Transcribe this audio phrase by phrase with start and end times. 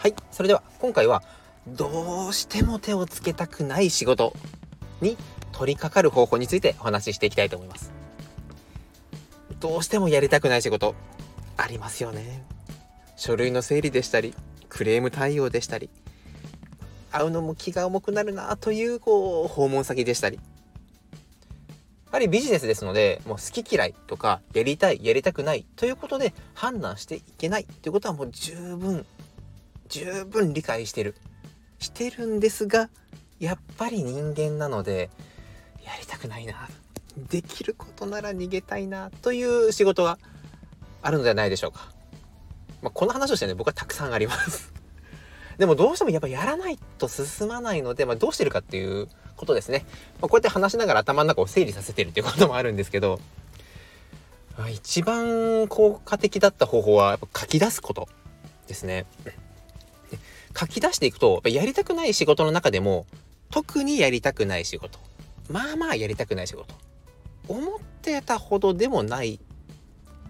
[0.00, 1.22] はいそれでは今回は
[1.68, 4.34] どうしても手をつけたくない仕事
[5.02, 5.18] に
[5.52, 7.92] 取り掛かる方法についてお話ししていきたいと思います。
[9.60, 10.94] どうしてもやりたくない仕事
[11.58, 12.46] ありますよね。
[13.14, 14.34] 書類の整理でしたり
[14.70, 15.90] クレーム対応でしたり
[17.12, 20.36] 会うのも気が重くなるなというこう訪問先でしたり。
[20.36, 20.42] や
[22.12, 29.04] はりビジネスですのでもう好き嫌いとかやりたいやりたくないということで判断していけないということはもう十分
[29.90, 31.14] 十分理解してる
[31.78, 32.88] してるんですが
[33.38, 35.10] やっぱり人間なので
[35.84, 36.68] やりたくないな
[37.28, 40.18] できることなら逃げたいなという仕事が
[41.02, 41.92] あるのではないでしょうか。
[42.82, 44.72] まあ、この話をしてね僕はたくさんあります
[45.58, 49.84] でもどうしてもやっぱやらないと進まないので、まあ、どうしてるかっていうことですね。
[50.20, 53.20] まあ、こうやって話しながら頭の中を整理させてるっていうこともあるんですけど、
[54.72, 58.08] 一番効果的だった方法はやっぱ書き出すこと
[58.68, 59.04] ですね。
[60.58, 63.06] 書き出していくとやりたくない仕事の中でも
[63.50, 64.98] 特にやりたくない仕事。
[65.48, 66.74] まあまあやりたくない仕事。
[67.48, 69.40] 思ってたほどでもない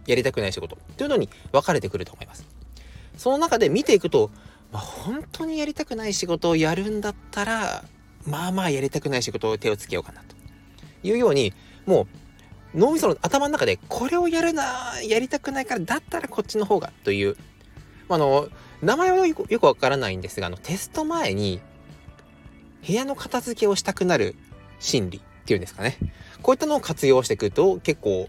[0.07, 0.77] やりたくない仕事。
[0.97, 2.47] というのに分かれてくると思います。
[3.17, 4.31] その中で見ていくと、
[4.73, 7.85] まあ、本当にやりたくない仕事をやるんだったら
[8.27, 10.37] まあまあやりたくない仕事を手をつけようかなと。
[11.03, 11.53] いうように
[11.87, 12.07] も
[12.75, 17.37] う脳みその頭の中でこれをやるなやりたくないからだったらこっちの方がという
[18.09, 18.49] あの
[18.83, 21.61] 名前はよくよくわからないんですがあのテスト前に
[22.87, 24.35] 部屋の片付けをしたくなる
[24.79, 25.97] 心理っていうんですかね
[26.43, 28.29] こういったのを活用していくと結構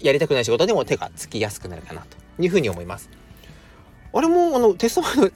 [0.00, 2.02] やりたくない仕事でも手がつきやすくなるかな
[2.36, 3.10] というふうに思います。
[4.12, 5.30] あれもあのテスト前の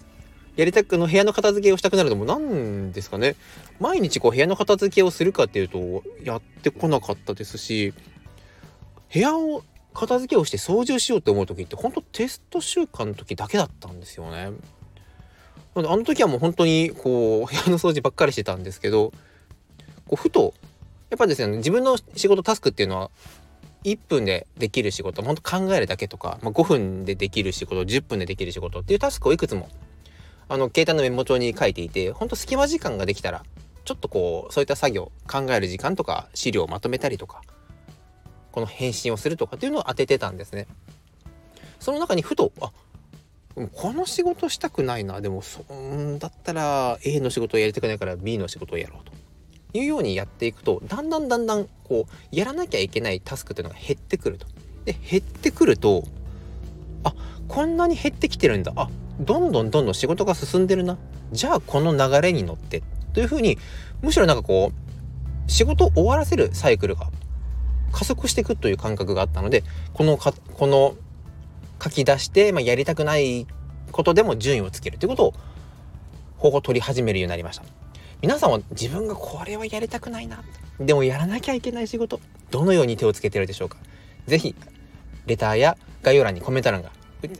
[0.56, 3.34] やりたくの部屋の片付けをしたくなるのも何ですかね
[3.80, 7.92] 毎日こう部屋の片付けをするかっていうとやってこなかったですし
[9.12, 9.62] 部屋を
[9.94, 14.50] 片付けをして掃除をしようって思う時って本当テスト週間の時だけだったんですよね。
[15.76, 19.12] あの時はもう本当にこう 部屋の掃除ばっかりしてたんですけど
[20.06, 20.54] こうふと
[21.10, 23.10] やっぱですね自分の仕事タスクっていうのは
[23.82, 29.68] 1分でできる仕事本当考えるだけとか、まあ、5分でできる仕事10分でできる仕事っていうタスクをいくつも
[30.48, 33.44] あの携帯のメモ帳に書いていて本当隙間時間ができたら
[33.84, 37.42] ちょっとこうそういった作業考える時間とか資料をまとめたりとか
[38.54, 40.68] この返信をするとかっていうのを当ててたんですね。
[41.80, 42.70] その中にふとあ
[43.72, 49.12] この仕事したくないなでもそんだったら A の仕事をやりたくないから B の仕事をやろうと
[49.76, 54.46] いうようにやっていくとだんだんだんだんこうやらなきゃいけないタスクっていうのが減ってくると。
[54.84, 56.04] で減ってくると
[57.02, 57.12] あ
[57.48, 58.88] こんなに減ってきてるんだあ
[59.18, 60.96] どんどんどんどん仕事が進んでるな
[61.32, 62.84] じゃあこの流れに乗って
[63.14, 63.58] というふうに
[64.00, 67.10] むしろなんかこう仕事を終わらせるサイクルが
[68.04, 70.94] 加速していくという感覚があったのでこのかこの
[71.82, 73.46] 書き出して、まあ、やりたくない
[73.92, 75.34] ことでも順位をつけるということを
[76.36, 77.64] 方法を取り始めるようになりました。
[78.20, 80.42] 皆さんは自分がこれはやりたくないな。
[80.78, 82.20] でもやらなきゃいけない仕事。
[82.50, 83.78] どのように手をつけてるでしょうか。
[84.26, 84.54] 是非
[85.26, 86.90] レターや概要欄にコメント欄が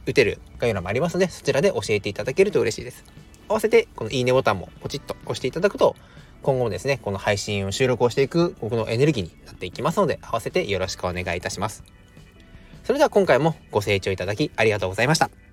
[0.07, 3.05] 打てる概要欄もありますのでそちらで教えていただけると嬉しいです。
[3.49, 5.97] 合わせてこのいいねボタンもポチッと押していただくと
[6.45, 11.83] 今後もですねこの配信を収録をしていく僕のエネルギーになっていきますので合わせてよろしくお願いいたします。
[12.85, 15.44] それでは今回もご清聴いただきありがとうございました。